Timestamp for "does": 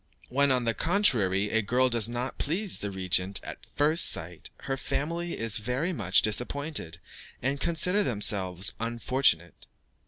1.87-2.09